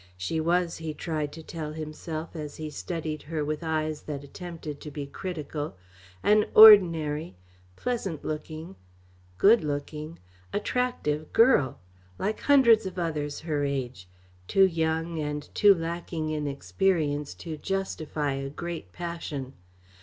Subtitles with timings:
[0.17, 4.81] She was, he tried to tell himself, as he studied her with eyes that attempted
[4.81, 5.77] to be critical,
[6.23, 7.35] an ordinary,
[7.75, 8.77] pleasant looking,
[9.37, 10.17] good looking,
[10.53, 11.77] attractive girl,
[12.17, 14.07] like hundreds of others of her age,
[14.47, 19.53] too young and too lacking in experience to justify a great passion.